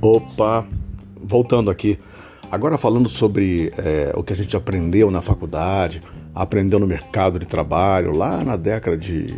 Opa, 0.00 0.66
voltando 1.22 1.70
aqui. 1.70 1.98
Agora 2.50 2.76
falando 2.76 3.08
sobre 3.08 3.72
é, 3.78 4.12
o 4.16 4.22
que 4.22 4.32
a 4.32 4.36
gente 4.36 4.56
aprendeu 4.56 5.10
na 5.10 5.22
faculdade, 5.22 6.02
aprendeu 6.34 6.78
no 6.78 6.86
mercado 6.86 7.38
de 7.38 7.46
trabalho, 7.46 8.10
lá 8.10 8.44
na 8.44 8.56
década 8.56 8.96
de. 8.96 9.32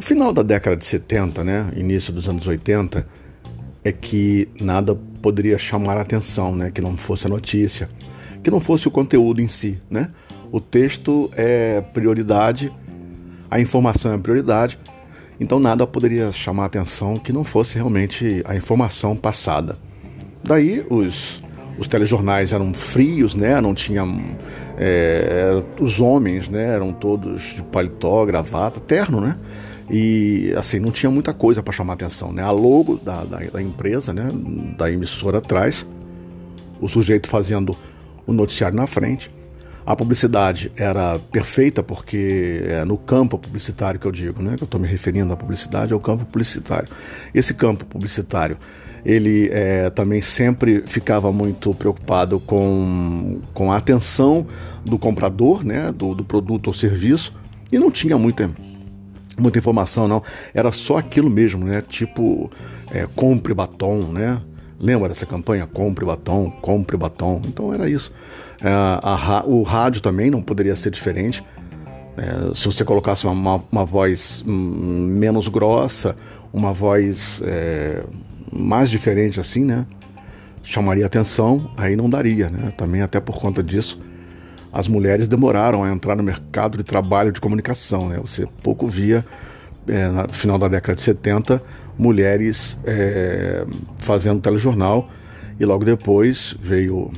final 0.00 0.32
da 0.32 0.42
década 0.42 0.76
de 0.76 0.84
70, 0.84 1.44
né? 1.44 1.70
Início 1.76 2.12
dos 2.12 2.28
anos 2.28 2.46
80, 2.46 3.06
é 3.84 3.92
que 3.92 4.48
nada 4.60 4.96
poderia 5.22 5.58
chamar 5.58 5.98
a 5.98 6.00
atenção, 6.00 6.54
né? 6.54 6.70
Que 6.70 6.80
não 6.80 6.96
fosse 6.96 7.26
a 7.26 7.30
notícia, 7.30 7.88
que 8.42 8.50
não 8.50 8.60
fosse 8.60 8.88
o 8.88 8.90
conteúdo 8.90 9.40
em 9.40 9.46
si, 9.46 9.80
né? 9.90 10.10
O 10.50 10.58
texto 10.58 11.30
é 11.36 11.80
prioridade, 11.80 12.72
a 13.50 13.60
informação 13.60 14.12
é 14.12 14.18
prioridade, 14.18 14.78
então 15.40 15.58
nada 15.58 15.86
poderia 15.86 16.30
chamar 16.30 16.64
a 16.64 16.66
atenção 16.66 17.16
que 17.16 17.32
não 17.32 17.42
fosse 17.42 17.74
realmente 17.74 18.42
a 18.44 18.54
informação 18.54 19.16
passada. 19.16 19.78
Daí 20.44 20.84
os 20.88 21.42
os 21.80 21.88
telejornais 21.88 22.52
eram 22.52 22.74
frios, 22.74 23.34
né? 23.34 23.58
Não 23.58 23.74
tinham 23.74 24.20
é, 24.76 25.62
os 25.80 25.98
homens, 25.98 26.46
né? 26.46 26.74
Eram 26.74 26.92
todos 26.92 27.54
de 27.54 27.62
paletó, 27.62 28.26
gravata, 28.26 28.78
terno, 28.78 29.18
né? 29.18 29.34
E 29.90 30.52
assim 30.58 30.78
não 30.78 30.90
tinha 30.90 31.10
muita 31.10 31.32
coisa 31.32 31.62
para 31.62 31.72
chamar 31.72 31.94
atenção, 31.94 32.34
né? 32.34 32.42
A 32.42 32.50
logo 32.50 32.96
da, 32.96 33.24
da, 33.24 33.38
da, 33.38 33.62
empresa, 33.62 34.12
né? 34.12 34.30
Da 34.76 34.92
emissora 34.92 35.38
atrás, 35.38 35.88
o 36.82 36.86
sujeito 36.86 37.28
fazendo 37.28 37.74
o 38.26 38.32
noticiário 38.32 38.76
na 38.76 38.86
frente. 38.86 39.30
A 39.90 39.96
publicidade 39.96 40.70
era 40.76 41.18
perfeita 41.18 41.82
porque 41.82 42.62
é 42.62 42.84
no 42.84 42.96
campo 42.96 43.36
publicitário 43.36 43.98
que 43.98 44.06
eu 44.06 44.12
digo, 44.12 44.40
né? 44.40 44.54
Que 44.56 44.62
eu 44.62 44.64
estou 44.64 44.80
me 44.80 44.86
referindo 44.86 45.32
à 45.32 45.36
publicidade, 45.36 45.92
é 45.92 45.96
o 45.96 45.98
campo 45.98 46.24
publicitário. 46.24 46.88
Esse 47.34 47.52
campo 47.52 47.84
publicitário 47.84 48.56
ele 49.04 49.48
é, 49.50 49.90
também 49.90 50.22
sempre 50.22 50.84
ficava 50.86 51.32
muito 51.32 51.74
preocupado 51.74 52.38
com, 52.38 53.40
com 53.52 53.72
a 53.72 53.78
atenção 53.78 54.46
do 54.84 54.96
comprador, 54.96 55.64
né, 55.64 55.90
do, 55.90 56.14
do 56.14 56.22
produto 56.22 56.68
ou 56.68 56.72
serviço, 56.72 57.34
e 57.72 57.76
não 57.76 57.90
tinha 57.90 58.16
muita, 58.16 58.48
muita 59.36 59.58
informação, 59.58 60.06
não. 60.06 60.22
Era 60.54 60.70
só 60.70 60.98
aquilo 60.98 61.28
mesmo, 61.28 61.64
né? 61.64 61.82
Tipo, 61.88 62.48
é, 62.92 63.08
compre 63.16 63.52
batom, 63.54 64.12
né? 64.12 64.40
Lembra 64.80 65.08
dessa 65.08 65.26
campanha? 65.26 65.66
Compre 65.66 66.06
batom, 66.06 66.50
compre 66.50 66.96
batom. 66.96 67.42
Então 67.46 67.72
era 67.74 67.88
isso. 67.88 68.10
É, 68.62 68.68
a, 68.70 69.44
o 69.46 69.62
rádio 69.62 70.00
também 70.00 70.30
não 70.30 70.40
poderia 70.40 70.74
ser 70.74 70.90
diferente. 70.90 71.44
É, 72.16 72.54
se 72.54 72.64
você 72.64 72.84
colocasse 72.84 73.26
uma, 73.26 73.32
uma, 73.32 73.64
uma 73.70 73.84
voz 73.84 74.42
hum, 74.46 74.52
menos 75.18 75.48
grossa, 75.48 76.16
uma 76.52 76.72
voz 76.72 77.40
é, 77.44 78.02
mais 78.50 78.90
diferente 78.90 79.38
assim, 79.38 79.64
né? 79.64 79.86
Chamaria 80.62 81.06
atenção, 81.06 81.70
aí 81.76 81.94
não 81.94 82.08
daria, 82.08 82.48
né? 82.48 82.72
Também 82.76 83.02
até 83.02 83.20
por 83.20 83.38
conta 83.38 83.62
disso, 83.62 84.00
as 84.72 84.88
mulheres 84.88 85.28
demoraram 85.28 85.84
a 85.84 85.90
entrar 85.90 86.16
no 86.16 86.22
mercado 86.22 86.78
de 86.78 86.84
trabalho 86.84 87.32
de 87.32 87.40
comunicação, 87.40 88.08
né? 88.08 88.18
Você 88.18 88.46
pouco 88.62 88.86
via, 88.86 89.24
é, 89.88 90.08
no 90.08 90.32
final 90.32 90.58
da 90.58 90.68
década 90.68 90.94
de 90.94 91.02
70, 91.02 91.62
mulheres 91.98 92.78
é, 92.84 93.64
fazendo 93.96 94.40
telejornal 94.40 95.08
e 95.58 95.64
logo 95.64 95.84
depois 95.84 96.54
veio 96.60 97.10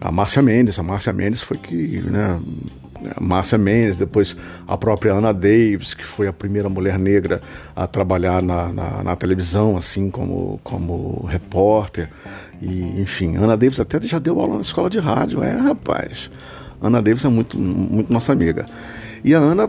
a 0.00 0.10
Márcia 0.10 0.42
Mendes. 0.42 0.78
A 0.78 0.82
Márcia 0.82 1.12
Mendes 1.12 1.42
foi 1.42 1.56
que 1.56 2.00
né, 2.02 2.40
Márcia 3.20 3.56
Mendes, 3.56 3.96
depois 3.96 4.36
a 4.66 4.76
própria 4.76 5.12
Ana 5.12 5.32
Davis, 5.32 5.94
que 5.94 6.04
foi 6.04 6.26
a 6.26 6.32
primeira 6.32 6.68
mulher 6.68 6.98
negra 6.98 7.40
a 7.74 7.86
trabalhar 7.86 8.42
na, 8.42 8.72
na, 8.72 9.02
na 9.02 9.16
televisão, 9.16 9.76
assim 9.76 10.10
como, 10.10 10.60
como 10.64 11.26
repórter. 11.26 12.10
E, 12.60 13.00
enfim, 13.00 13.36
Ana 13.36 13.56
Davis 13.56 13.80
até 13.80 14.00
já 14.00 14.18
deu 14.18 14.38
aula 14.40 14.56
na 14.56 14.60
escola 14.60 14.90
de 14.90 14.98
rádio, 14.98 15.42
é, 15.42 15.52
rapaz. 15.52 16.30
Ana 16.80 17.00
Davis 17.00 17.24
é 17.24 17.28
muito, 17.28 17.58
muito 17.58 18.12
nossa 18.12 18.32
amiga. 18.32 18.66
E 19.24 19.34
a 19.34 19.38
Ana 19.38 19.68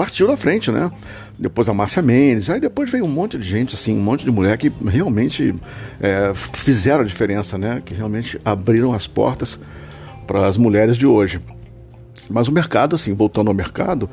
partiu 0.00 0.26
da 0.26 0.34
frente, 0.34 0.70
né? 0.70 0.90
Depois 1.38 1.68
a 1.68 1.74
Márcia 1.74 2.00
Mendes, 2.00 2.48
aí 2.48 2.58
depois 2.58 2.90
veio 2.90 3.04
um 3.04 3.08
monte 3.08 3.36
de 3.36 3.46
gente, 3.46 3.74
assim, 3.74 3.92
um 3.92 4.00
monte 4.00 4.24
de 4.24 4.30
mulher 4.30 4.56
que 4.56 4.72
realmente 4.86 5.54
é, 6.00 6.32
fizeram 6.54 7.02
a 7.02 7.06
diferença, 7.06 7.58
né? 7.58 7.82
Que 7.84 7.92
realmente 7.92 8.40
abriram 8.42 8.94
as 8.94 9.06
portas 9.06 9.60
para 10.26 10.46
as 10.46 10.56
mulheres 10.56 10.96
de 10.96 11.04
hoje. 11.04 11.38
Mas 12.30 12.48
o 12.48 12.52
mercado, 12.52 12.96
assim, 12.96 13.12
voltando 13.12 13.48
ao 13.48 13.54
mercado, 13.54 14.08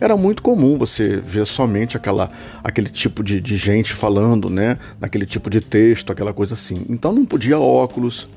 era 0.00 0.16
muito 0.16 0.44
comum 0.44 0.78
você 0.78 1.16
ver 1.16 1.44
somente 1.44 1.96
aquela, 1.96 2.30
aquele 2.62 2.88
tipo 2.88 3.24
de, 3.24 3.40
de 3.40 3.56
gente 3.56 3.94
falando, 3.94 4.48
né? 4.48 4.78
Naquele 5.00 5.26
tipo 5.26 5.50
de 5.50 5.60
texto, 5.60 6.12
aquela 6.12 6.32
coisa 6.32 6.54
assim. 6.54 6.86
Então 6.88 7.10
não 7.10 7.26
podia 7.26 7.58
óculos, 7.58 8.28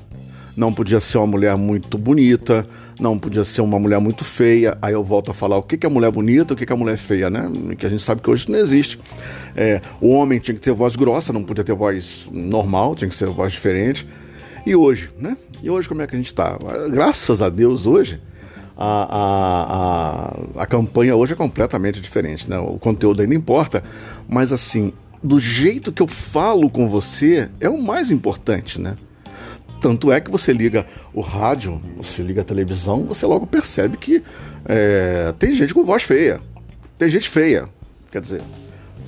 não 0.56 0.72
podia 0.72 1.00
ser 1.00 1.18
uma 1.18 1.26
mulher 1.26 1.56
muito 1.56 1.98
bonita, 1.98 2.66
não 2.98 3.18
podia 3.18 3.44
ser 3.44 3.60
uma 3.60 3.78
mulher 3.78 4.00
muito 4.00 4.24
feia. 4.24 4.78
Aí 4.80 4.94
eu 4.94 5.04
volto 5.04 5.30
a 5.30 5.34
falar 5.34 5.58
o 5.58 5.62
que 5.62 5.84
é 5.84 5.88
mulher 5.88 6.10
bonita, 6.10 6.54
o 6.54 6.56
que 6.56 6.72
é 6.72 6.76
mulher 6.76 6.96
feia, 6.96 7.28
né? 7.28 7.50
Que 7.78 7.86
a 7.86 7.88
gente 7.88 8.02
sabe 8.02 8.22
que 8.22 8.30
hoje 8.30 8.50
não 8.50 8.58
existe. 8.58 8.98
É, 9.54 9.80
o 10.00 10.08
homem 10.08 10.38
tinha 10.40 10.54
que 10.54 10.60
ter 10.60 10.72
voz 10.72 10.96
grossa, 10.96 11.32
não 11.32 11.44
podia 11.44 11.62
ter 11.62 11.74
voz 11.74 12.28
normal, 12.32 12.96
tinha 12.96 13.08
que 13.08 13.14
ser 13.14 13.28
voz 13.28 13.52
diferente. 13.52 14.06
E 14.64 14.74
hoje, 14.74 15.10
né? 15.18 15.36
E 15.62 15.68
hoje 15.68 15.88
como 15.88 16.02
é 16.02 16.06
que 16.06 16.14
a 16.14 16.18
gente 16.18 16.26
está? 16.26 16.58
Graças 16.90 17.42
a 17.42 17.48
Deus 17.48 17.86
hoje 17.86 18.20
a, 18.76 19.16
a, 19.16 20.60
a, 20.60 20.62
a 20.62 20.66
campanha 20.66 21.16
hoje 21.16 21.32
é 21.32 21.36
completamente 21.36 22.00
diferente, 22.00 22.48
né? 22.48 22.58
O 22.58 22.78
conteúdo 22.78 23.22
ainda 23.22 23.34
importa, 23.34 23.82
mas 24.28 24.52
assim, 24.52 24.92
do 25.22 25.40
jeito 25.40 25.90
que 25.90 26.02
eu 26.02 26.06
falo 26.06 26.68
com 26.68 26.88
você 26.88 27.48
é 27.58 27.68
o 27.68 27.82
mais 27.82 28.10
importante, 28.10 28.80
né? 28.80 28.96
Tanto 29.86 30.10
é 30.10 30.20
que 30.20 30.32
você 30.32 30.52
liga 30.52 30.84
o 31.14 31.20
rádio, 31.20 31.80
você 31.96 32.20
liga 32.20 32.40
a 32.40 32.44
televisão, 32.44 33.04
você 33.04 33.24
logo 33.24 33.46
percebe 33.46 33.96
que 33.96 34.20
é, 34.64 35.32
tem 35.38 35.52
gente 35.52 35.72
com 35.72 35.84
voz 35.84 36.02
feia. 36.02 36.40
Tem 36.98 37.08
gente 37.08 37.28
feia. 37.28 37.68
Quer 38.10 38.20
dizer, 38.20 38.42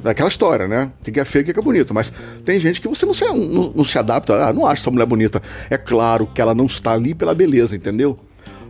é 0.04 0.10
aquela 0.10 0.28
história, 0.28 0.68
né? 0.68 0.92
O 1.00 1.10
que 1.10 1.18
é 1.18 1.24
feio, 1.24 1.42
o 1.42 1.52
que 1.52 1.58
é 1.58 1.60
bonito. 1.60 1.92
Mas 1.92 2.12
tem 2.44 2.60
gente 2.60 2.80
que 2.80 2.86
você 2.86 3.04
não 3.04 3.12
se, 3.12 3.24
não, 3.24 3.72
não 3.74 3.84
se 3.84 3.98
adapta. 3.98 4.34
Ah, 4.34 4.52
não 4.52 4.64
acha 4.64 4.82
essa 4.82 4.90
mulher 4.92 5.04
bonita. 5.04 5.42
É 5.68 5.76
claro 5.76 6.28
que 6.28 6.40
ela 6.40 6.54
não 6.54 6.66
está 6.66 6.92
ali 6.92 7.12
pela 7.12 7.34
beleza, 7.34 7.74
entendeu? 7.74 8.16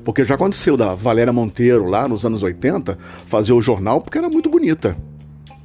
Porque 0.02 0.24
já 0.24 0.36
aconteceu 0.36 0.78
da 0.78 0.94
Valéria 0.94 1.30
Monteiro, 1.30 1.84
lá 1.84 2.08
nos 2.08 2.24
anos 2.24 2.42
80, 2.42 2.96
fazer 3.26 3.52
o 3.52 3.60
jornal 3.60 4.00
porque 4.00 4.16
era 4.16 4.30
muito 4.30 4.48
bonita. 4.48 4.96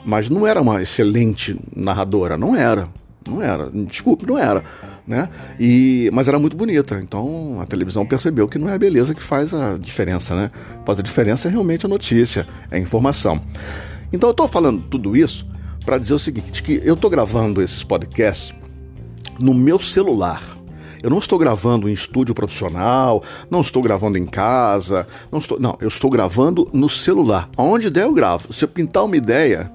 Mas 0.06 0.30
não 0.30 0.46
era 0.46 0.62
uma 0.62 0.82
excelente 0.82 1.58
narradora, 1.74 2.38
não 2.38 2.54
era. 2.54 2.90
Não 3.26 3.42
era, 3.42 3.70
desculpe, 3.72 4.26
não 4.26 4.38
era. 4.38 4.62
Né? 5.06 5.28
E, 5.60 6.10
mas 6.14 6.28
era 6.28 6.40
muito 6.40 6.56
bonita. 6.56 7.00
Então 7.02 7.60
a 7.60 7.66
televisão 7.66 8.06
percebeu 8.06 8.48
que 8.48 8.58
não 8.58 8.70
é 8.70 8.74
a 8.74 8.78
beleza 8.78 9.14
que 9.14 9.22
faz 9.22 9.54
a 9.54 9.78
diferença, 9.78 10.34
né? 10.34 10.50
Faz 10.86 11.00
a 11.00 11.02
diferença 11.02 11.50
é 11.50 11.52
realmente 11.52 11.86
a 11.86 11.90
notícia, 11.90 12.48
é 12.72 12.78
a 12.78 12.80
informação. 12.80 13.42
Então 14.14 14.30
eu 14.30 14.32
estou 14.32 14.48
falando 14.48 14.82
tudo 14.90 15.18
isso 15.18 15.46
para 15.86 15.98
dizer 15.98 16.14
o 16.14 16.20
seguinte: 16.20 16.64
que 16.64 16.82
eu 16.84 16.94
estou 16.94 17.10
gravando 17.10 17.62
esses 17.62 17.84
podcasts 17.84 18.54
no 19.40 19.54
meu 19.54 19.80
celular. 19.80 20.58
Eu 21.02 21.10
não 21.10 21.20
estou 21.20 21.38
gravando 21.38 21.90
em 21.90 21.92
estúdio 21.92 22.34
profissional, 22.34 23.22
não 23.52 23.60
estou 23.60 23.84
gravando 23.84 24.18
em 24.18 24.26
casa, 24.26 25.06
não 25.30 25.40
estou, 25.40 25.60
não, 25.60 25.78
eu 25.82 25.90
estou 25.90 26.10
gravando 26.10 26.70
no 26.72 26.88
celular. 26.88 27.50
Aonde 27.58 27.90
der 27.90 28.06
eu 28.06 28.14
gravo. 28.14 28.54
Se 28.54 28.64
eu 28.64 28.70
pintar 28.70 29.04
uma 29.04 29.18
ideia, 29.18 29.70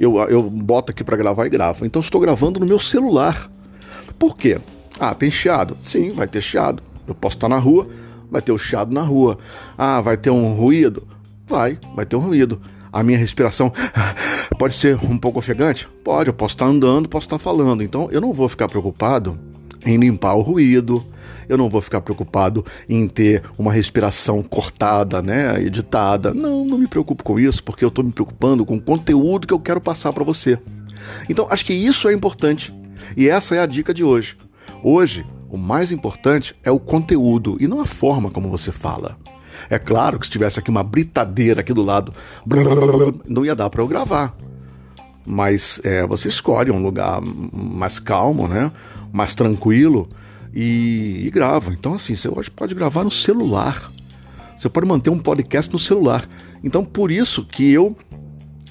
eu, 0.00 0.18
eu 0.22 0.42
boto 0.42 0.90
aqui 0.90 1.04
para 1.04 1.16
gravar 1.16 1.46
e 1.46 1.48
gravo. 1.48 1.86
Então 1.86 2.00
estou 2.00 2.20
gravando 2.20 2.58
no 2.58 2.66
meu 2.66 2.80
celular. 2.80 3.48
Por 4.18 4.36
quê? 4.36 4.60
Ah, 4.98 5.14
tem 5.14 5.30
chiado? 5.30 5.76
Sim, 5.82 6.10
vai 6.10 6.26
ter 6.26 6.40
chiado. 6.40 6.82
Eu 7.06 7.14
posso 7.14 7.36
estar 7.36 7.48
na 7.48 7.58
rua, 7.58 7.88
vai 8.30 8.40
ter 8.40 8.52
o 8.52 8.58
chiado 8.58 8.92
na 8.92 9.02
rua. 9.02 9.38
Ah, 9.76 10.00
vai 10.00 10.16
ter 10.16 10.30
um 10.30 10.54
ruído? 10.54 11.06
Vai, 11.46 11.78
vai 11.94 12.06
ter 12.06 12.16
um 12.16 12.20
ruído. 12.20 12.60
A 12.92 13.02
minha 13.02 13.18
respiração 13.18 13.72
pode 14.58 14.74
ser 14.74 14.96
um 15.04 15.18
pouco 15.18 15.38
ofegante? 15.38 15.88
Pode, 16.04 16.28
eu 16.28 16.34
posso 16.34 16.54
estar 16.54 16.66
andando, 16.66 17.08
posso 17.08 17.26
estar 17.26 17.38
falando. 17.38 17.82
Então 17.82 18.08
eu 18.10 18.20
não 18.20 18.32
vou 18.32 18.48
ficar 18.48 18.68
preocupado 18.68 19.38
em 19.84 19.98
limpar 19.98 20.34
o 20.34 20.40
ruído, 20.40 21.04
eu 21.48 21.58
não 21.58 21.68
vou 21.68 21.82
ficar 21.82 22.00
preocupado 22.00 22.64
em 22.88 23.06
ter 23.06 23.42
uma 23.58 23.72
respiração 23.72 24.42
cortada, 24.42 25.20
né, 25.20 25.60
editada. 25.62 26.32
Não, 26.32 26.64
não 26.64 26.78
me 26.78 26.86
preocupo 26.86 27.22
com 27.22 27.38
isso, 27.38 27.62
porque 27.62 27.84
eu 27.84 27.88
estou 27.88 28.04
me 28.04 28.12
preocupando 28.12 28.64
com 28.64 28.76
o 28.76 28.80
conteúdo 28.80 29.46
que 29.46 29.52
eu 29.52 29.60
quero 29.60 29.80
passar 29.80 30.12
para 30.12 30.24
você. 30.24 30.58
Então, 31.28 31.46
acho 31.50 31.66
que 31.66 31.74
isso 31.74 32.08
é 32.08 32.12
importante. 32.14 32.72
E 33.16 33.28
essa 33.28 33.54
é 33.54 33.60
a 33.60 33.66
dica 33.66 33.92
de 33.92 34.04
hoje. 34.04 34.36
Hoje, 34.82 35.26
o 35.48 35.56
mais 35.56 35.92
importante 35.92 36.54
é 36.62 36.70
o 36.70 36.80
conteúdo 36.80 37.56
e 37.60 37.66
não 37.66 37.80
a 37.80 37.86
forma 37.86 38.30
como 38.30 38.48
você 38.48 38.72
fala. 38.72 39.16
É 39.70 39.78
claro 39.78 40.18
que 40.18 40.26
se 40.26 40.32
tivesse 40.32 40.58
aqui 40.58 40.70
uma 40.70 40.82
britadeira 40.82 41.60
aqui 41.60 41.72
do 41.72 41.82
lado, 41.82 42.12
não 43.26 43.44
ia 43.44 43.54
dar 43.54 43.70
para 43.70 43.82
eu 43.82 43.88
gravar. 43.88 44.36
Mas 45.26 45.80
é, 45.84 46.06
você 46.06 46.28
escolhe 46.28 46.70
um 46.70 46.82
lugar 46.82 47.20
mais 47.22 47.98
calmo, 47.98 48.46
né? 48.46 48.70
mais 49.14 49.32
tranquilo 49.36 50.08
e, 50.52 51.22
e 51.24 51.30
grava. 51.30 51.72
Então, 51.72 51.94
assim, 51.94 52.16
você 52.16 52.28
hoje 52.28 52.50
pode 52.50 52.74
gravar 52.74 53.04
no 53.04 53.10
celular. 53.12 53.92
Você 54.56 54.68
pode 54.68 54.86
manter 54.86 55.10
um 55.10 55.20
podcast 55.20 55.72
no 55.72 55.78
celular. 55.78 56.26
Então, 56.64 56.84
por 56.84 57.12
isso 57.12 57.44
que 57.44 57.72
eu 57.72 57.96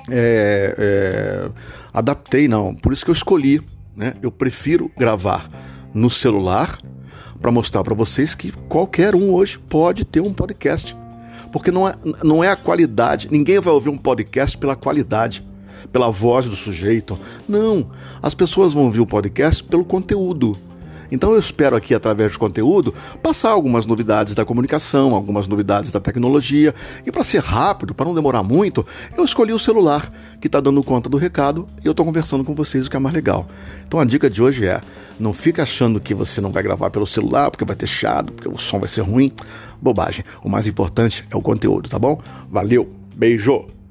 é, 0.10 0.76
é, 0.78 1.50
adaptei, 1.94 2.50
não. 2.50 2.76
Por 2.76 2.92
isso 2.92 3.06
que 3.06 3.10
eu 3.10 3.16
escolhi. 3.16 3.62
Né? 3.96 4.16
Eu 4.22 4.32
prefiro 4.32 4.92
gravar 4.98 5.48
no 5.94 6.10
celular 6.10 6.78
para 7.42 7.52
mostrar 7.52 7.84
para 7.84 7.94
vocês 7.94 8.34
que 8.34 8.52
qualquer 8.70 9.16
um 9.16 9.32
hoje 9.32 9.60
pode 9.60 10.06
ter 10.06 10.22
um 10.22 10.34
podcast. 10.34 10.96
Porque 11.52 11.72
não 11.72 11.88
é, 11.88 11.94
não 12.24 12.44
é 12.44 12.50
a 12.50 12.56
qualidade. 12.56 13.28
Ninguém 13.30 13.60
vai 13.60 13.74
ouvir 13.74 13.90
um 13.90 13.98
podcast 13.98 14.58
pela 14.58 14.76
qualidade, 14.76 15.46
pela 15.92 16.10
voz 16.10 16.48
do 16.48 16.56
sujeito. 16.56 17.20
Não. 17.48 17.92
As 18.22 18.34
pessoas 18.34 18.74
vão 18.74 18.86
ouvir 18.86 19.02
o 19.02 19.06
podcast 19.06 19.64
pelo 19.64 19.86
conteúdo. 19.86 20.58
Então 21.14 21.32
eu 21.32 21.38
espero 21.38 21.76
aqui, 21.76 21.94
através 21.94 22.34
do 22.34 22.40
conteúdo, 22.40 22.92
passar 23.22 23.52
algumas 23.52 23.86
novidades 23.86 24.34
da 24.34 24.44
comunicação, 24.44 25.14
algumas 25.14 25.48
novidades 25.48 25.92
da 25.92 26.00
tecnologia. 26.00 26.74
E 27.06 27.12
para 27.12 27.24
ser 27.24 27.40
rápido, 27.40 27.94
para 27.94 28.08
não 28.08 28.16
demorar 28.16 28.42
muito, 28.42 28.84
eu 29.16 29.24
escolhi 29.24 29.54
o 29.54 29.60
celular, 29.60 30.12
que 30.42 30.48
está 30.48 30.60
dando 30.60 30.82
conta 30.84 31.08
do 31.08 31.16
recado, 31.16 31.68
e 31.84 31.86
eu 31.86 31.92
estou 31.92 32.04
conversando 32.04 32.44
com 32.44 32.56
vocês, 32.56 32.88
o 32.88 32.90
que 32.90 32.96
é 32.96 33.00
mais 33.00 33.14
legal. 33.14 33.48
Então 33.88 34.00
a 34.00 34.06
dica 34.06 34.28
de 34.28 34.42
hoje 34.42 34.66
é: 34.66 34.82
não 35.20 35.34
fica 35.34 35.62
achando 35.62 36.00
que 36.00 36.16
você 36.16 36.42
não 36.42 36.52
vai 36.52 36.64
gravar 36.64 36.90
pelo 36.90 37.06
celular, 37.06 37.52
porque 37.52 37.64
vai 37.64 37.76
ter 37.76 37.86
chato, 37.86 38.34
porque 38.34 38.50
o 38.50 38.58
som 38.58 38.80
vai 38.80 38.90
ser 38.90 39.02
ruim. 39.02 39.32
Bobagem. 39.80 40.26
O 40.44 40.50
mais 40.50 40.66
importante 40.66 41.24
é 41.30 41.38
o 41.38 41.42
conteúdo, 41.42 41.90
tá 41.90 42.00
bom? 42.00 42.20
Valeu, 42.50 42.92
beijo! 43.16 43.83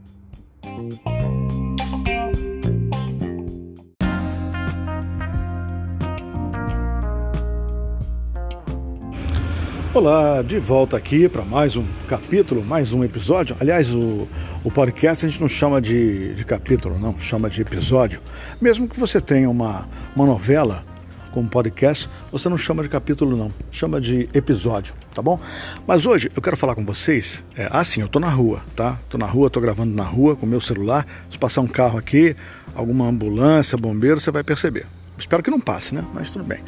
Olá, 9.94 10.40
de 10.40 10.58
volta 10.58 10.96
aqui 10.96 11.28
para 11.28 11.44
mais 11.44 11.76
um 11.76 11.84
capítulo, 12.08 12.64
mais 12.64 12.94
um 12.94 13.04
episódio. 13.04 13.54
Aliás, 13.60 13.94
o, 13.94 14.26
o 14.64 14.70
podcast 14.70 15.26
a 15.26 15.28
gente 15.28 15.38
não 15.38 15.50
chama 15.50 15.82
de, 15.82 16.34
de 16.34 16.46
capítulo, 16.46 16.98
não, 16.98 17.20
chama 17.20 17.50
de 17.50 17.60
episódio. 17.60 18.18
Mesmo 18.58 18.88
que 18.88 18.98
você 18.98 19.20
tenha 19.20 19.50
uma, 19.50 19.86
uma 20.16 20.24
novela 20.24 20.82
como 21.30 21.46
podcast, 21.46 22.08
você 22.30 22.48
não 22.48 22.56
chama 22.56 22.82
de 22.82 22.88
capítulo, 22.88 23.36
não, 23.36 23.52
chama 23.70 24.00
de 24.00 24.30
episódio, 24.32 24.94
tá 25.14 25.20
bom? 25.20 25.38
Mas 25.86 26.06
hoje 26.06 26.32
eu 26.34 26.40
quero 26.40 26.56
falar 26.56 26.74
com 26.74 26.86
vocês. 26.86 27.44
É, 27.54 27.68
assim, 27.70 28.00
eu 28.00 28.08
tô 28.08 28.18
na 28.18 28.30
rua, 28.30 28.62
tá? 28.74 28.98
Tô 29.10 29.18
na 29.18 29.26
rua, 29.26 29.50
tô 29.50 29.60
gravando 29.60 29.94
na 29.94 30.04
rua 30.04 30.34
com 30.34 30.46
meu 30.46 30.62
celular. 30.62 31.06
Se 31.30 31.36
passar 31.36 31.60
um 31.60 31.68
carro 31.68 31.98
aqui, 31.98 32.34
alguma 32.74 33.06
ambulância, 33.06 33.76
bombeiro, 33.76 34.18
você 34.18 34.30
vai 34.30 34.42
perceber. 34.42 34.86
Espero 35.18 35.42
que 35.42 35.50
não 35.50 35.60
passe, 35.60 35.94
né? 35.94 36.02
Mas 36.14 36.30
tudo 36.30 36.44
bem. 36.44 36.60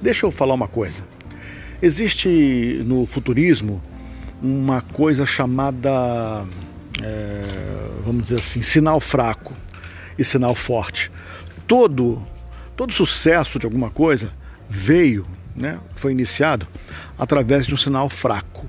Deixa 0.00 0.26
eu 0.26 0.32
falar 0.32 0.54
uma 0.54 0.66
coisa. 0.66 1.04
Existe 1.82 2.28
no 2.86 3.04
futurismo 3.06 3.82
uma 4.40 4.82
coisa 4.82 5.26
chamada, 5.26 6.46
é, 7.02 7.42
vamos 8.04 8.22
dizer 8.22 8.36
assim, 8.36 8.62
sinal 8.62 9.00
fraco 9.00 9.52
e 10.16 10.24
sinal 10.24 10.54
forte. 10.54 11.10
Todo, 11.66 12.22
todo 12.76 12.92
sucesso 12.92 13.58
de 13.58 13.66
alguma 13.66 13.90
coisa 13.90 14.30
veio, 14.70 15.26
né, 15.56 15.80
foi 15.96 16.12
iniciado 16.12 16.68
através 17.18 17.66
de 17.66 17.74
um 17.74 17.76
sinal 17.76 18.08
fraco. 18.08 18.64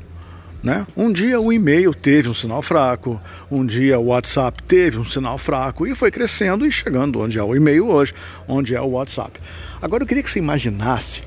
Né? 0.64 0.88
Um 0.98 1.12
dia 1.12 1.40
o 1.40 1.54
e-mail 1.54 1.94
teve 1.94 2.30
um 2.30 2.34
sinal 2.34 2.64
fraco, 2.64 3.20
um 3.52 3.64
dia 3.64 4.00
o 4.00 4.06
WhatsApp 4.06 4.64
teve 4.64 4.98
um 4.98 5.06
sinal 5.06 5.38
fraco 5.38 5.86
e 5.86 5.94
foi 5.94 6.10
crescendo 6.10 6.66
e 6.66 6.72
chegando 6.72 7.20
onde 7.20 7.38
é 7.38 7.44
o 7.44 7.56
e-mail 7.56 7.90
hoje, 7.90 8.12
onde 8.48 8.74
é 8.74 8.82
o 8.82 8.88
WhatsApp. 8.88 9.40
Agora 9.80 10.02
eu 10.02 10.08
queria 10.08 10.24
que 10.24 10.32
você 10.32 10.40
imaginasse 10.40 11.22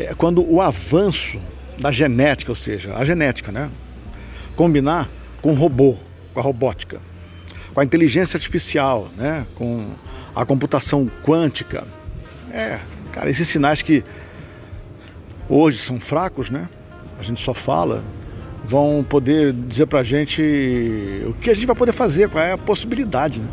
é 0.00 0.14
quando 0.14 0.42
o 0.42 0.60
avanço 0.60 1.38
da 1.78 1.92
genética, 1.92 2.50
ou 2.50 2.56
seja, 2.56 2.94
a 2.94 3.04
genética, 3.04 3.52
né? 3.52 3.70
Combinar 4.56 5.08
com 5.42 5.52
o 5.52 5.54
robô, 5.54 5.96
com 6.32 6.40
a 6.40 6.42
robótica, 6.42 7.00
com 7.72 7.80
a 7.80 7.84
inteligência 7.84 8.36
artificial, 8.36 9.10
né? 9.16 9.46
Com 9.54 9.90
a 10.34 10.44
computação 10.44 11.10
quântica. 11.24 11.86
É, 12.52 12.78
cara, 13.12 13.30
esses 13.30 13.48
sinais 13.48 13.82
que 13.82 14.02
hoje 15.48 15.78
são 15.78 16.00
fracos, 16.00 16.50
né? 16.50 16.68
A 17.18 17.22
gente 17.22 17.40
só 17.42 17.52
fala, 17.52 18.02
vão 18.64 19.04
poder 19.06 19.52
dizer 19.52 19.86
pra 19.86 20.02
gente 20.02 20.42
o 21.26 21.34
que 21.34 21.50
a 21.50 21.54
gente 21.54 21.66
vai 21.66 21.76
poder 21.76 21.92
fazer, 21.92 22.28
qual 22.28 22.42
é 22.42 22.52
a 22.52 22.58
possibilidade, 22.58 23.40
né? 23.40 23.48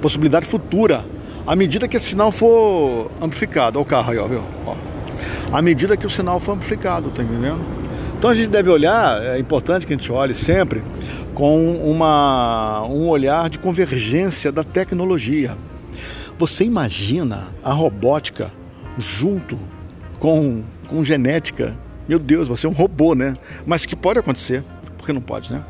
Possibilidade 0.00 0.46
futura, 0.46 1.04
à 1.46 1.56
medida 1.56 1.88
que 1.88 1.96
esse 1.96 2.06
sinal 2.06 2.30
for 2.30 3.10
amplificado. 3.20 3.78
Olha 3.78 3.86
o 3.86 3.88
carro 3.88 4.12
aí, 4.12 4.18
ó, 4.18 4.26
viu? 4.26 4.57
À 5.50 5.62
medida 5.62 5.96
que 5.96 6.06
o 6.06 6.10
sinal 6.10 6.38
for 6.38 6.52
amplificado, 6.52 7.10
tá 7.10 7.22
entendendo? 7.22 7.60
Então 8.18 8.28
a 8.28 8.34
gente 8.34 8.50
deve 8.50 8.68
olhar, 8.68 9.22
é 9.22 9.38
importante 9.38 9.86
que 9.86 9.94
a 9.94 9.96
gente 9.96 10.10
olhe 10.12 10.34
sempre 10.34 10.82
com 11.34 11.76
uma, 11.76 12.84
um 12.84 13.08
olhar 13.08 13.48
de 13.48 13.58
convergência 13.58 14.52
da 14.52 14.62
tecnologia. 14.62 15.56
Você 16.38 16.64
imagina 16.64 17.48
a 17.64 17.72
robótica 17.72 18.50
junto 18.98 19.58
com, 20.18 20.62
com 20.86 21.02
genética? 21.02 21.74
Meu 22.06 22.18
Deus, 22.18 22.46
você 22.46 22.66
é 22.66 22.70
um 22.70 22.74
robô, 22.74 23.14
né? 23.14 23.36
Mas 23.64 23.86
que 23.86 23.96
pode 23.96 24.18
acontecer, 24.18 24.62
porque 24.96 25.12
não 25.12 25.20
pode, 25.20 25.52
né? 25.52 25.64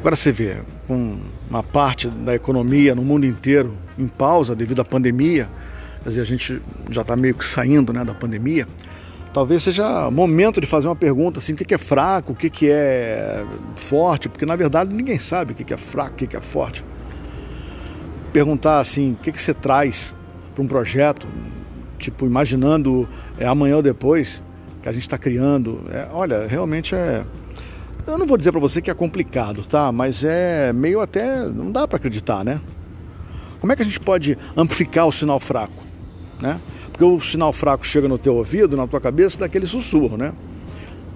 Agora 0.00 0.16
você 0.16 0.32
vê, 0.32 0.56
com 0.88 1.18
uma 1.48 1.62
parte 1.62 2.08
da 2.08 2.34
economia 2.34 2.94
no 2.94 3.02
mundo 3.02 3.26
inteiro 3.26 3.76
em 3.98 4.08
pausa 4.08 4.56
devido 4.56 4.80
à 4.80 4.84
pandemia, 4.84 5.48
quer 6.06 6.10
dizer, 6.10 6.20
a 6.20 6.24
gente 6.24 6.62
já 6.88 7.00
está 7.00 7.16
meio 7.16 7.34
que 7.34 7.44
saindo 7.44 7.92
né, 7.92 8.04
da 8.04 8.14
pandemia, 8.14 8.68
talvez 9.32 9.64
seja 9.64 10.08
momento 10.08 10.60
de 10.60 10.66
fazer 10.66 10.86
uma 10.86 10.94
pergunta 10.94 11.40
assim, 11.40 11.52
o 11.52 11.56
que 11.56 11.74
é 11.74 11.78
fraco, 11.78 12.32
o 12.32 12.36
que 12.36 12.70
é 12.70 13.44
forte, 13.74 14.28
porque 14.28 14.46
na 14.46 14.54
verdade 14.54 14.94
ninguém 14.94 15.18
sabe 15.18 15.50
o 15.50 15.54
que 15.56 15.74
é 15.74 15.76
fraco, 15.76 16.12
o 16.12 16.28
que 16.28 16.36
é 16.36 16.40
forte. 16.40 16.84
Perguntar 18.32 18.78
assim, 18.78 19.14
o 19.14 19.16
que, 19.16 19.32
que 19.32 19.42
você 19.42 19.52
traz 19.52 20.14
para 20.54 20.62
um 20.62 20.68
projeto, 20.68 21.26
tipo, 21.98 22.24
imaginando 22.24 23.08
é, 23.36 23.44
amanhã 23.44 23.74
ou 23.74 23.82
depois 23.82 24.40
que 24.82 24.88
a 24.88 24.92
gente 24.92 25.02
está 25.02 25.18
criando. 25.18 25.82
É, 25.90 26.06
olha, 26.12 26.46
realmente 26.46 26.94
é. 26.94 27.24
Eu 28.06 28.16
não 28.16 28.26
vou 28.26 28.36
dizer 28.36 28.52
para 28.52 28.60
você 28.60 28.80
que 28.80 28.90
é 28.90 28.94
complicado, 28.94 29.64
tá? 29.64 29.90
Mas 29.90 30.22
é 30.22 30.72
meio 30.72 31.00
até. 31.00 31.44
Não 31.46 31.72
dá 31.72 31.88
para 31.88 31.96
acreditar, 31.96 32.44
né? 32.44 32.60
Como 33.60 33.72
é 33.72 33.76
que 33.76 33.82
a 33.82 33.84
gente 33.84 33.98
pode 33.98 34.38
amplificar 34.56 35.06
o 35.06 35.12
sinal 35.12 35.40
fraco? 35.40 35.85
Né? 36.40 36.60
Porque 36.90 37.04
o 37.04 37.20
sinal 37.20 37.52
fraco 37.52 37.86
chega 37.86 38.08
no 38.08 38.18
teu 38.18 38.34
ouvido, 38.34 38.76
na 38.76 38.86
tua 38.86 39.00
cabeça, 39.00 39.38
daquele 39.38 39.66
sussurro, 39.66 40.16
né? 40.16 40.32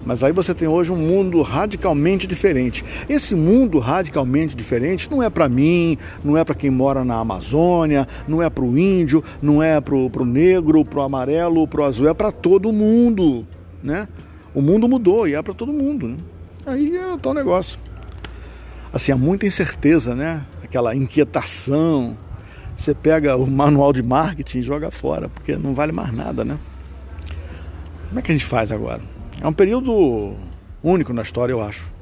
Mas 0.05 0.23
aí 0.25 0.33
você 0.33 0.55
tem 0.55 0.67
hoje 0.67 0.91
um 0.91 0.97
mundo 0.97 1.43
radicalmente 1.43 2.27
diferente. 2.27 2.85
Esse 3.09 3.35
mundo 3.35 3.79
radicalmente 3.79 4.57
diferente 4.57 5.11
não 5.11 5.23
é 5.23 5.29
para 5.29 5.49
mim, 5.49 5.99
não 6.25 6.37
é 6.37 6.45
para 6.45 6.55
quem 6.55 6.71
mora 6.71 7.05
na 7.05 7.17
Amazônia, 7.17 8.09
não 8.27 8.43
é 8.43 8.49
para 8.49 8.65
o 8.65 8.79
índio, 8.79 9.23
não 9.43 9.63
é 9.63 9.81
para 9.81 9.95
o 9.95 10.25
negro, 10.25 10.85
para 10.85 11.01
o 11.01 11.03
amarelo, 11.03 11.69
para 11.69 11.83
o 11.83 11.85
azul, 11.85 12.09
é 12.09 12.15
para 12.15 12.33
todo 12.33 12.73
mundo, 12.73 13.47
né? 13.83 14.09
O 14.55 14.63
mundo 14.63 14.89
mudou 14.89 15.29
e 15.29 15.35
é 15.35 15.43
para 15.43 15.55
todo 15.55 15.73
mundo. 15.73 16.09
Né? 16.09 16.17
Aí 16.67 16.97
é 16.97 17.17
tal 17.19 17.35
negócio. 17.35 17.79
Assim, 18.93 19.13
há 19.13 19.17
muita 19.17 19.47
incerteza, 19.47 20.15
né? 20.15 20.45
Aquela 20.65 20.95
inquietação, 20.95 22.17
você 22.81 22.95
pega 22.95 23.37
o 23.37 23.47
manual 23.47 23.93
de 23.93 24.03
marketing 24.03 24.61
e 24.61 24.63
joga 24.63 24.91
fora, 24.91 25.29
porque 25.29 25.55
não 25.55 25.75
vale 25.75 25.93
mais 25.93 26.11
nada, 26.15 26.47
né? 26.47 26.59
Como 28.09 28.19
é 28.19 28.23
que 28.23 28.33
a 28.33 28.35
gente 28.35 28.47
faz 28.47 28.73
agora? 28.73 29.03
É 29.39 29.47
um 29.47 29.53
período 29.53 30.35
único 30.83 31.13
na 31.13 31.21
história, 31.21 31.53
eu 31.53 31.61
acho. 31.61 31.93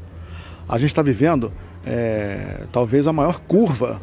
A 0.68 0.78
gente 0.78 0.90
está 0.90 1.02
vivendo 1.02 1.52
é, 1.84 2.60
talvez 2.70 3.08
a 3.08 3.12
maior 3.12 3.40
curva 3.40 4.00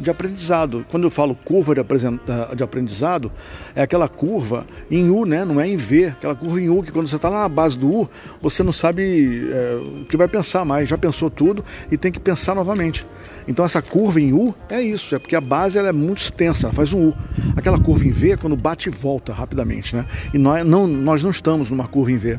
de 0.00 0.10
aprendizado. 0.10 0.84
Quando 0.90 1.04
eu 1.04 1.10
falo 1.10 1.34
curva 1.34 1.74
de 1.74 2.62
aprendizado, 2.64 3.30
é 3.74 3.82
aquela 3.82 4.08
curva 4.08 4.66
em 4.90 5.10
U, 5.10 5.26
né? 5.26 5.44
não 5.44 5.60
é 5.60 5.68
em 5.68 5.76
V. 5.76 6.06
Aquela 6.06 6.34
curva 6.34 6.60
em 6.60 6.68
U 6.68 6.82
que 6.82 6.90
quando 6.90 7.08
você 7.08 7.16
está 7.16 7.28
lá 7.28 7.42
na 7.42 7.48
base 7.48 7.76
do 7.78 7.88
U, 7.88 8.08
você 8.40 8.62
não 8.62 8.72
sabe 8.72 9.48
é, 9.52 10.02
o 10.02 10.04
que 10.06 10.16
vai 10.16 10.26
pensar 10.26 10.64
mais. 10.64 10.88
Já 10.88 10.96
pensou 10.96 11.30
tudo 11.30 11.64
e 11.90 11.96
tem 11.96 12.10
que 12.10 12.18
pensar 12.18 12.54
novamente. 12.54 13.06
Então 13.46 13.64
essa 13.64 13.82
curva 13.82 14.20
em 14.20 14.32
U 14.32 14.54
é 14.68 14.80
isso, 14.80 15.14
é 15.14 15.18
porque 15.18 15.36
a 15.36 15.40
base 15.40 15.78
ela 15.78 15.88
é 15.88 15.92
muito 15.92 16.18
extensa, 16.18 16.66
ela 16.66 16.72
faz 16.72 16.92
um 16.92 17.08
U. 17.08 17.14
Aquela 17.56 17.78
curva 17.78 18.06
em 18.06 18.10
V 18.10 18.32
é 18.32 18.36
quando 18.36 18.56
bate 18.56 18.88
e 18.88 18.92
volta 18.92 19.32
rapidamente. 19.32 19.94
Né? 19.94 20.04
E 20.32 20.38
nós 20.38 20.64
não, 20.64 20.86
nós 20.86 21.22
não 21.22 21.30
estamos 21.30 21.70
numa 21.70 21.86
curva 21.86 22.12
em 22.12 22.16
V. 22.16 22.38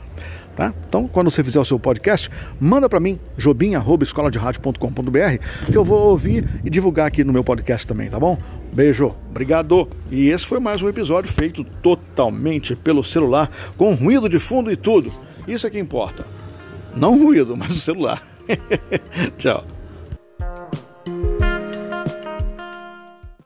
Tá? 0.57 0.73
Então, 0.89 1.09
quando 1.09 1.31
você 1.31 1.43
fizer 1.43 1.59
o 1.59 1.65
seu 1.65 1.81
podcast, 1.81 2.31
manda 2.61 2.89
para 2.89 3.01
mim, 3.01 3.19
jobim.escoladeradio.com.br, 3.37 5.71
que 5.71 5.77
eu 5.77 5.85
vou 5.85 6.11
ouvir 6.11 6.49
e 6.65 6.71
divulgar 6.71 7.09
aqui 7.09 7.25
no 7.25 7.33
meu 7.33 7.43
podcast 7.43 7.87
também, 7.87 8.09
tá 8.09 8.21
bom? 8.21 8.39
Beijo, 8.73 9.13
obrigado. 9.29 9.89
E 10.11 10.29
esse 10.29 10.47
foi 10.47 10.61
mais 10.61 10.81
um 10.81 10.89
episódio 10.89 11.33
feito 11.33 11.65
totalmente 11.83 12.77
pelo 12.77 13.03
celular, 13.03 13.51
com 13.77 13.95
ruído 13.95 14.29
de 14.29 14.39
fundo 14.39 14.71
e 14.71 14.77
tudo. 14.77 15.11
Isso 15.47 15.67
é 15.67 15.71
que 15.71 15.79
importa. 15.79 16.25
Não 16.95 17.21
ruído, 17.21 17.57
mas 17.57 17.75
o 17.75 17.81
celular. 17.81 18.23
Tchau. 19.37 19.74